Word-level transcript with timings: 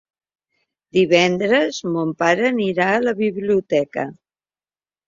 Divendres 0.97 1.83
mon 1.97 2.15
pare 2.25 2.49
anirà 2.51 2.89
a 2.97 3.07
la 3.07 3.15
biblioteca. 3.25 4.13